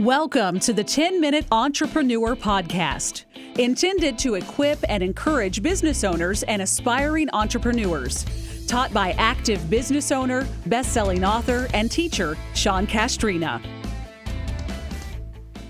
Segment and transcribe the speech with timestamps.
[0.00, 3.26] Welcome to the 10 Minute Entrepreneur Podcast,
[3.60, 8.24] intended to equip and encourage business owners and aspiring entrepreneurs.
[8.66, 13.62] Taught by active business owner, best selling author, and teacher Sean Castrina.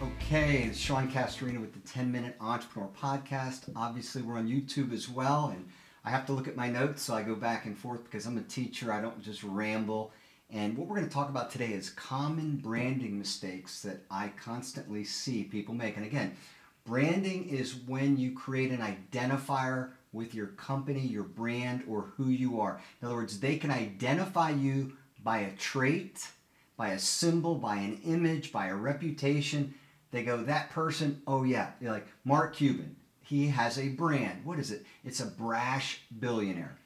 [0.00, 3.70] Okay, it's Sean Castrina with the 10 Minute Entrepreneur Podcast.
[3.76, 5.68] Obviously, we're on YouTube as well, and
[6.06, 8.38] I have to look at my notes, so I go back and forth because I'm
[8.38, 8.90] a teacher.
[8.90, 10.10] I don't just ramble.
[10.50, 15.02] And what we're going to talk about today is common branding mistakes that I constantly
[15.02, 15.96] see people make.
[15.96, 16.36] And again,
[16.84, 22.60] branding is when you create an identifier with your company, your brand, or who you
[22.60, 22.80] are.
[23.00, 24.92] In other words, they can identify you
[25.24, 26.28] by a trait,
[26.76, 29.74] by a symbol, by an image, by a reputation.
[30.12, 32.94] They go, that person, oh yeah, You're like Mark Cuban.
[33.20, 34.44] He has a brand.
[34.44, 34.86] What is it?
[35.04, 36.78] It's a brash billionaire.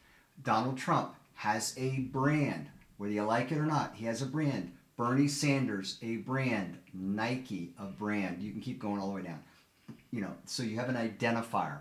[0.42, 2.70] Donald Trump has a brand
[3.00, 4.72] whether you like it or not, he has a brand.
[4.98, 6.76] Bernie Sanders, a brand.
[6.92, 8.42] Nike, a brand.
[8.42, 9.42] You can keep going all the way down.
[10.10, 11.78] You know, so you have an identifier.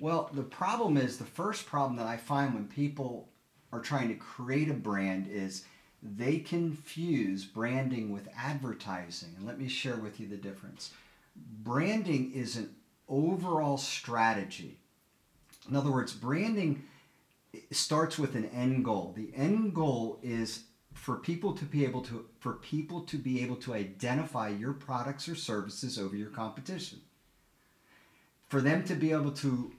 [0.00, 3.28] Well, the problem is the first problem that I find when people
[3.72, 5.66] are trying to create a brand is
[6.02, 9.28] they confuse branding with advertising.
[9.36, 10.90] And let me share with you the difference.
[11.62, 12.74] Branding is an
[13.08, 14.78] overall strategy.
[15.68, 16.82] In other words, branding
[17.70, 19.14] starts with an end goal.
[19.16, 23.56] The end goal is for people to be able to for people to be able
[23.56, 27.00] to identify your products or services over your competition.
[28.48, 29.72] For them to be able to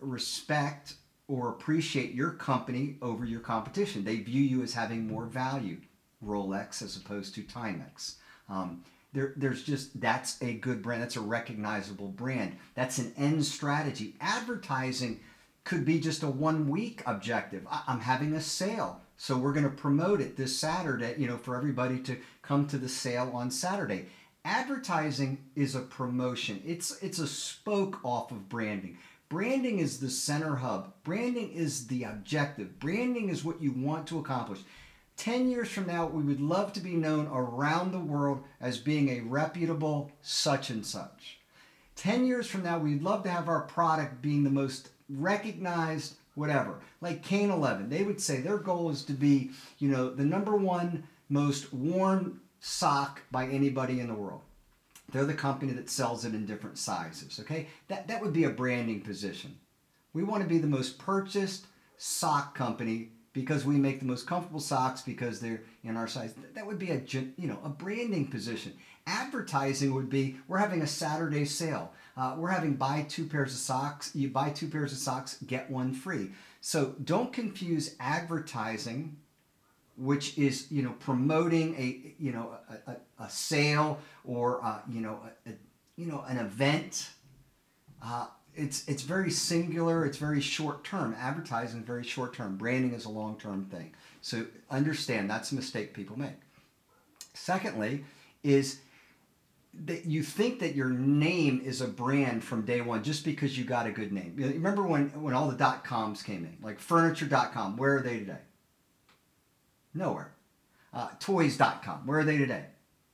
[0.00, 0.94] respect
[1.28, 4.04] or appreciate your company over your competition.
[4.04, 5.78] They view you as having more value,
[6.24, 8.16] Rolex as opposed to Timex.
[8.48, 11.02] Um, there, there's just that's a good brand.
[11.02, 12.56] That's a recognizable brand.
[12.74, 14.16] That's an end strategy.
[14.20, 15.20] Advertising
[15.64, 17.66] could be just a one week objective.
[17.88, 21.56] I'm having a sale, so we're going to promote it this Saturday, you know, for
[21.56, 24.06] everybody to come to the sale on Saturday.
[24.44, 26.62] Advertising is a promotion.
[26.66, 28.98] It's it's a spoke off of branding.
[29.30, 30.92] Branding is the center hub.
[31.02, 32.78] Branding is the objective.
[32.78, 34.60] Branding is what you want to accomplish.
[35.16, 39.08] 10 years from now, we would love to be known around the world as being
[39.08, 41.38] a reputable such and such.
[41.96, 46.80] 10 years from now, we'd love to have our product being the most recognized whatever.
[47.00, 50.56] Like Kane 11, they would say their goal is to be, you know, the number
[50.56, 54.42] one most worn sock by anybody in the world.
[55.12, 57.68] They're the company that sells it in different sizes, okay?
[57.88, 59.58] That, that would be a branding position.
[60.12, 61.66] We want to be the most purchased
[61.98, 66.34] sock company because we make the most comfortable socks because they're in our size.
[66.54, 68.72] That would be a you know a branding position.
[69.06, 71.92] Advertising would be we're having a Saturday sale.
[72.16, 74.10] Uh, we're having buy two pairs of socks.
[74.14, 76.30] You buy two pairs of socks, get one free.
[76.60, 79.16] So don't confuse advertising,
[79.98, 85.02] which is you know promoting a you know a, a, a sale or uh, you
[85.02, 85.50] know a,
[85.96, 87.10] you know an event.
[88.02, 90.06] Uh, it's it's very singular.
[90.06, 91.14] It's very short term.
[91.18, 92.56] Advertising is very short term.
[92.56, 93.92] Branding is a long term thing.
[94.22, 96.40] So understand that's a mistake people make.
[97.34, 98.04] Secondly,
[98.42, 98.78] is
[99.84, 103.64] that you think that your name is a brand from day one just because you
[103.64, 104.34] got a good name.
[104.38, 107.76] You remember when when all the dot coms came in, like furniture.com.
[107.76, 108.38] Where are they today?
[109.92, 110.32] Nowhere.
[110.92, 112.06] Uh, toys.com.
[112.06, 112.66] Where are they today?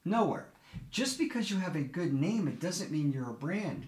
[0.04, 0.46] Nowhere.
[0.90, 3.86] Just because you have a good name, it doesn't mean you're a brand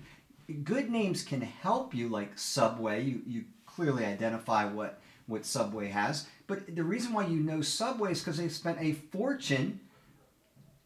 [0.52, 3.02] good names can help you, like Subway.
[3.02, 6.26] You, you clearly identify what, what Subway has.
[6.46, 9.80] But the reason why you know Subway is because they've spent a fortune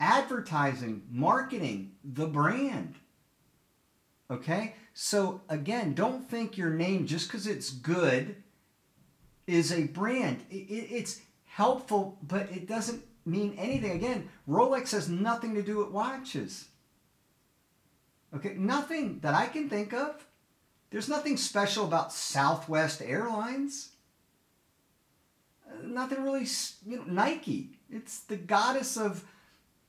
[0.01, 2.97] advertising, marketing the brand.
[4.31, 4.75] Okay?
[4.95, 8.43] So again, don't think your name, just because it's good,
[9.47, 10.43] is a brand.
[10.51, 13.93] It, it, it's helpful, but it doesn't mean anything.
[13.93, 16.69] Again, Rolex has nothing to do with watches.
[18.35, 20.27] Okay, nothing that I can think of.
[20.91, 23.91] There's nothing special about Southwest Airlines.
[25.67, 26.47] Uh, nothing really,
[26.87, 27.71] you know, Nike.
[27.91, 29.25] It's the goddess of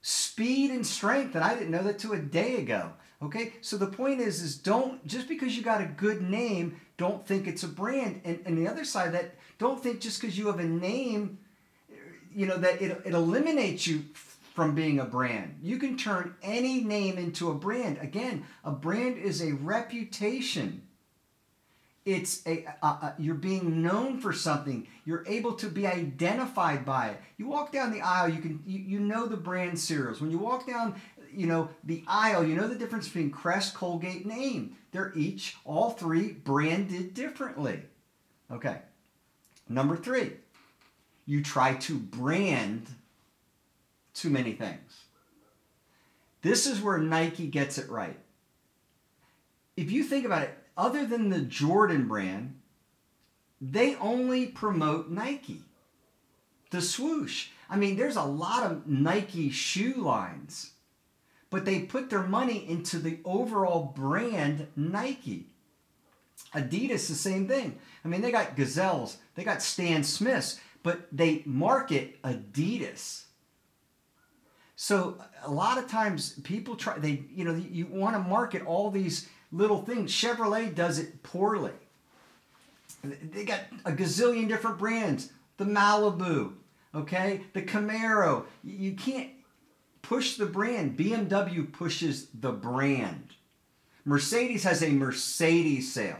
[0.08, 2.94] speed and strength, and I didn't know that to a day ago.
[3.22, 7.28] Okay, so the point is, is don't just because you got a good name, don't
[7.28, 8.22] think it's a brand.
[8.24, 11.40] And, and the other side that, don't think just because you have a name,
[12.34, 14.06] you know, that it, it eliminates you
[14.54, 15.60] from being a brand.
[15.62, 17.98] You can turn any name into a brand.
[18.00, 20.84] Again, a brand is a reputation.
[22.08, 24.88] It's a, a, a, you're being known for something.
[25.04, 27.22] You're able to be identified by it.
[27.36, 30.22] You walk down the aisle, you can you, you know the brand cereals.
[30.22, 31.02] When you walk down,
[31.34, 34.78] you know the aisle, you know the difference between Crest, Colgate, and Aim.
[34.94, 37.82] They're each all three branded differently.
[38.50, 38.78] Okay.
[39.68, 40.32] Number 3.
[41.26, 42.88] You try to brand
[44.14, 45.04] too many things.
[46.42, 48.18] This is where Nike gets it right.
[49.76, 52.60] If you think about it, other than the Jordan brand,
[53.60, 55.62] they only promote Nike.
[56.70, 57.50] The swoosh.
[57.70, 60.72] I mean, there's a lot of Nike shoe lines,
[61.50, 65.48] but they put their money into the overall brand Nike.
[66.54, 67.80] Adidas, the same thing.
[68.06, 73.24] I mean, they got Gazelles, they got Stan Smiths, but they market Adidas.
[74.76, 78.92] So a lot of times people try they you know you want to market all
[78.92, 80.12] these little things.
[80.12, 81.72] Chevrolet does it poorly.
[83.04, 85.32] They got a gazillion different brands.
[85.58, 86.54] The Malibu,
[86.94, 87.42] okay?
[87.54, 88.46] The Camaro.
[88.64, 89.32] You can't
[90.02, 90.98] push the brand.
[90.98, 93.36] BMW pushes the brand.
[94.06, 96.20] Mercedes has a Mercedes sale.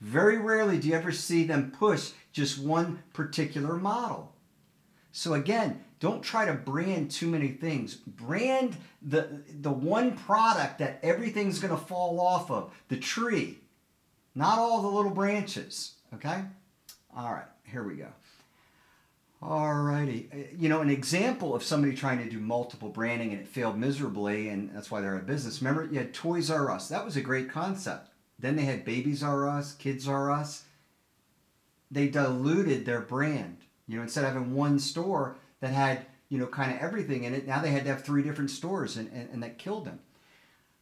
[0.00, 4.33] Very rarely do you ever see them push just one particular model.
[5.16, 7.94] So again, don't try to brand too many things.
[7.94, 13.60] Brand the the one product that everything's going to fall off of, the tree,
[14.34, 16.42] not all the little branches, okay?
[17.16, 18.08] All right, here we go.
[19.40, 23.46] Alrighty, uh, you know, an example of somebody trying to do multiple branding and it
[23.46, 25.62] failed miserably, and that's why they're out of business.
[25.62, 26.88] Remember, you had Toys R Us.
[26.88, 28.08] That was a great concept.
[28.36, 30.64] Then they had Babies R Us, Kids R Us.
[31.88, 33.58] They diluted their brand.
[33.86, 37.34] You know, instead of having one store that had, you know, kind of everything in
[37.34, 40.00] it, now they had to have three different stores, and, and, and that killed them.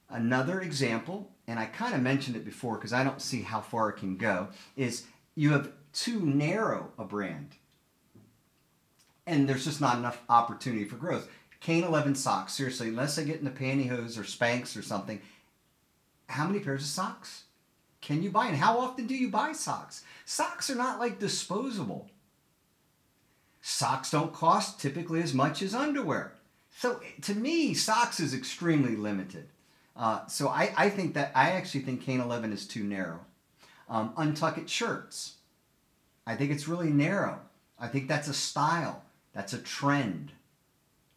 [0.08, 3.88] Another example, and I kind of mentioned it before because I don't see how far
[3.88, 5.04] it can go, is
[5.34, 7.56] you have too narrow a brand.
[9.26, 11.28] And there's just not enough opportunity for growth.
[11.60, 15.20] Kane 11 socks, seriously, unless I get into pantyhose or Spanx or something,
[16.28, 17.44] how many pairs of socks?
[18.02, 18.48] can you buy?
[18.48, 20.04] And how often do you buy socks?
[20.26, 22.10] Socks are not like disposable.
[23.62, 26.34] Socks don't cost typically as much as underwear.
[26.76, 29.48] So to me, socks is extremely limited.
[29.96, 33.20] Uh, so I, I think that I actually think Kane 11 is too narrow.
[33.88, 35.36] Um, Untuckit shirts.
[36.26, 37.40] I think it's really narrow.
[37.78, 39.02] I think that's a style.
[39.32, 40.32] That's a trend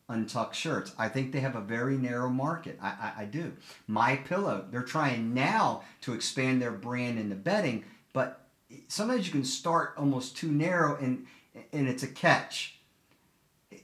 [0.08, 0.94] untucked shirts.
[0.98, 2.78] I think they have a very narrow market.
[2.82, 3.54] I, I, I, do.
[3.88, 7.84] My Pillow, they're trying now to expand their brand in the bedding,
[8.14, 8.42] but
[8.88, 11.26] sometimes you can start almost too narrow and
[11.72, 12.80] and it's a catch.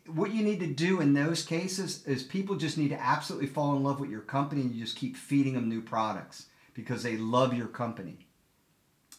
[0.08, 3.76] What you need to do in those cases is people just need to absolutely fall
[3.76, 7.18] in love with your company and you just keep feeding them new products because they
[7.18, 8.28] love your company.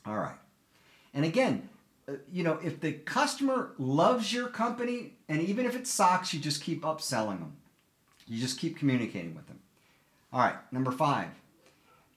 [0.07, 0.39] All right.
[1.15, 1.69] And again,
[2.09, 6.41] uh, you know, if the customer loves your company, and even if it sucks, you
[6.41, 7.57] just keep upselling them.
[8.27, 9.61] You just keep communicating with them.
[10.33, 11.29] All right, number five,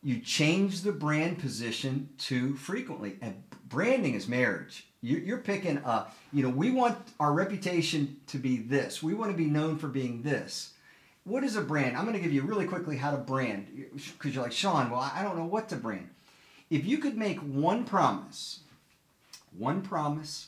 [0.01, 3.17] you change the brand position too frequently.
[3.21, 4.87] And branding is marriage.
[5.05, 9.03] You're picking a, you know, we want our reputation to be this.
[9.03, 10.71] We want to be known for being this.
[11.23, 11.97] What is a brand?
[11.97, 14.99] I'm going to give you really quickly how to brand because you're like, Sean, well,
[14.99, 16.09] I don't know what to brand.
[16.69, 18.61] If you could make one promise
[19.57, 20.47] one promise,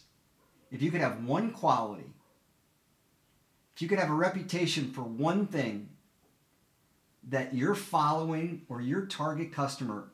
[0.71, 2.09] if you could have one quality,
[3.75, 5.89] if you could have a reputation for one thing
[7.29, 10.09] that your following or your target customer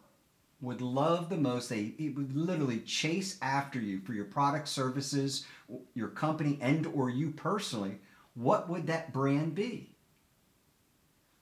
[0.63, 5.45] would love the most, they would literally chase after you for your product, services,
[5.93, 7.99] your company, and or you personally,
[8.33, 9.95] what would that brand be?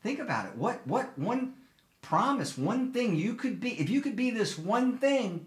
[0.01, 0.55] Think about it.
[0.55, 1.53] What what one
[2.01, 5.46] promise, one thing you could be, if you could be this one thing,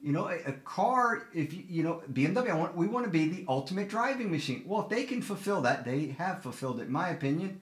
[0.00, 3.10] you know, a, a, car, if you, you know, BMW, I want, we want to
[3.10, 4.62] be the ultimate driving machine.
[4.64, 6.84] Well, if they can fulfill that, they have fulfilled it.
[6.84, 7.60] In my opinion,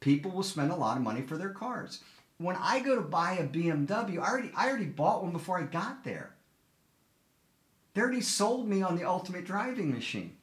[0.00, 2.00] people will spend a lot of money for their cars.
[2.38, 5.62] When I go to buy a BMW, I already, I already bought one before I
[5.62, 6.34] got there.
[7.94, 10.36] They already sold me on the ultimate driving machine.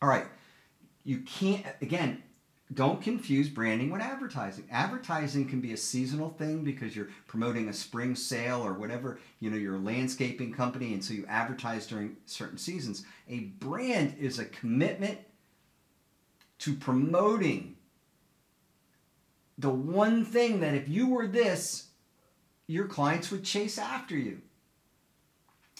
[0.00, 0.26] All right,
[1.04, 2.22] you can't, again,
[2.74, 4.66] don't confuse branding with advertising.
[4.70, 9.50] Advertising can be a seasonal thing because you're promoting a spring sale or whatever, you
[9.50, 13.04] know, you're a landscaping company and so you advertise during certain seasons.
[13.28, 15.18] A brand is a commitment
[16.60, 17.76] to promoting
[19.58, 21.88] the one thing that if you were this,
[22.66, 24.40] your clients would chase after you.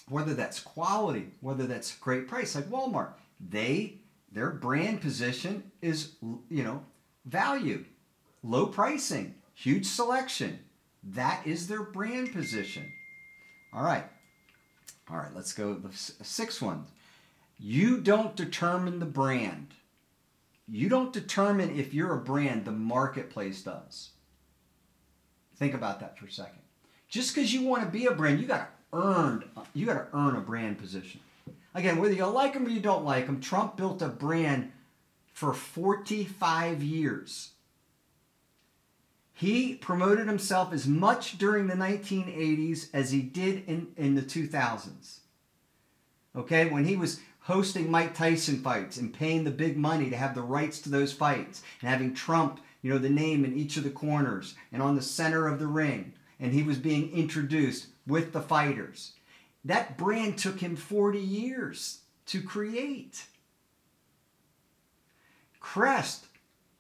[0.09, 3.99] Whether that's quality, whether that's great price, like Walmart, they
[4.31, 6.13] their brand position is
[6.51, 6.85] you know
[7.25, 7.85] value
[8.43, 10.59] low pricing huge selection.
[11.05, 12.93] That is their brand position.
[13.73, 14.05] All right.
[15.11, 16.87] All right let's go the sixth one.
[17.59, 19.69] You don't determine the brand
[20.73, 24.11] you don't determine if you're a brand the marketplace does
[25.57, 26.59] think about that for a second
[27.09, 30.17] just because you want to be a brand you got to earn you got to
[30.17, 31.21] earn a brand position
[31.75, 34.73] Again, whether you like them or you don't like them, Trump built a brand
[35.33, 37.51] for 45 years.
[39.33, 45.21] He promoted himself as much during the 1980s as he did in, in the 2000s.
[46.37, 50.35] Okay, when he was hosting Mike Tyson fights and paying the big money to have
[50.35, 53.85] the rights to those fights and having Trump, you know, the name in each of
[53.85, 56.13] the corners and on the center of the ring.
[56.39, 59.13] And he was being introduced with the fighters.
[59.65, 63.25] That brand took him 40 years to create.
[65.61, 66.27] Crest,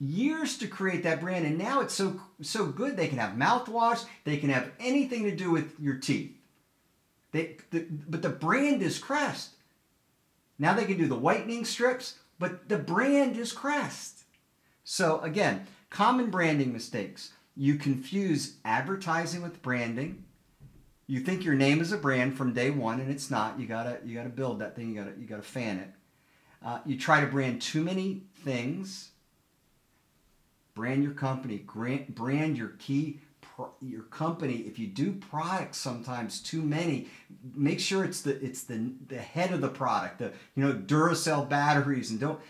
[0.00, 4.04] years to create that brand, and now it's so so good they can have mouthwash,
[4.24, 6.36] they can have anything to do with your teeth.
[7.30, 9.50] They, the, but the brand is Crest.
[10.62, 14.22] Now they can do the whitening strips, but the brand is Crest.
[14.84, 17.32] So again, common branding mistakes.
[17.56, 20.22] You confuse advertising with branding.
[21.08, 23.58] You think your name is a brand from day one, and it's not.
[23.58, 24.90] You gotta you gotta build that thing.
[24.90, 25.90] You gotta you gotta fan it.
[26.64, 29.10] Uh, you try to brand too many things.
[30.76, 31.56] Brand your company.
[31.56, 33.18] Brand, brand your key
[33.80, 37.08] your company if you do products sometimes too many
[37.54, 41.48] make sure it's the it's the the head of the product the you know duracell
[41.48, 42.40] batteries and don't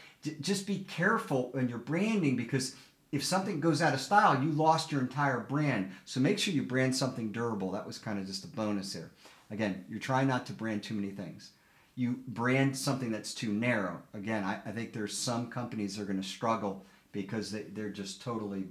[0.41, 2.77] just be careful in you're branding because
[3.11, 5.93] if something goes out of style you lost your entire brand.
[6.05, 7.71] So make sure you brand something durable.
[7.73, 9.11] That was kind of just a bonus here
[9.51, 11.51] again you're trying not to brand too many things.
[11.95, 14.03] You brand something that's too narrow.
[14.15, 17.91] Again i, I think there's some companies that are going to struggle because they, they're
[17.91, 18.65] just totally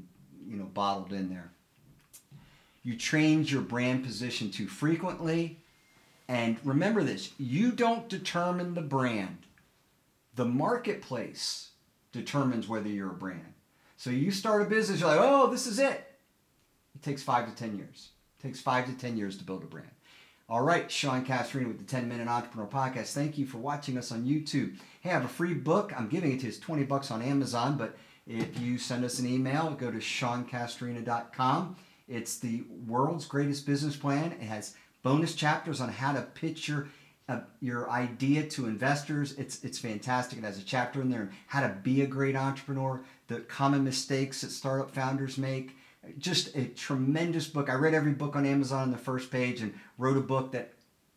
[0.47, 1.51] you know bottled in there
[2.83, 5.59] you change your brand position too frequently.
[6.27, 9.39] And remember this you don't determine the brand,
[10.35, 11.69] the marketplace
[12.11, 13.53] determines whether you're a brand.
[13.97, 16.07] So you start a business, you're like, oh, this is it.
[16.95, 18.09] It takes five to 10 years.
[18.39, 19.91] It takes five to 10 years to build a brand.
[20.49, 23.13] All right, Sean Castrina with the 10 Minute Entrepreneur Podcast.
[23.13, 24.75] Thank you for watching us on YouTube.
[24.99, 25.93] Hey, I have a free book.
[25.95, 26.49] I'm giving it to you.
[26.49, 27.95] It's 20 bucks on Amazon, but
[28.27, 31.75] if you send us an email, go to seancastrina.com
[32.11, 34.33] it's the world's greatest business plan.
[34.33, 36.89] It has bonus chapters on how to pitch your
[37.29, 39.33] uh, your idea to investors.
[39.37, 40.39] It's it's fantastic.
[40.39, 43.83] It has a chapter in there on how to be a great entrepreneur, the common
[43.83, 45.77] mistakes that startup founders make.
[46.17, 47.69] Just a tremendous book.
[47.69, 50.73] I read every book on Amazon on the first page and wrote a book that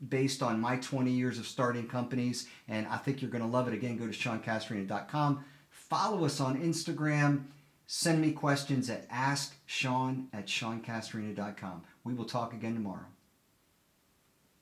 [0.09, 3.67] based on my 20 years of starting companies and I think you're going to love
[3.67, 3.75] it.
[3.75, 5.45] Again, go to seancastrina.com.
[5.71, 7.45] Follow us on Instagram
[7.97, 11.83] Send me questions at asksean at seancastrina.com.
[12.03, 13.07] We will talk again tomorrow.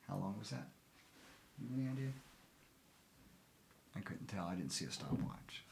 [0.06, 0.68] How long was that?
[1.74, 2.10] Any idea?
[3.96, 4.44] I couldn't tell.
[4.44, 5.64] I didn't see a stopwatch.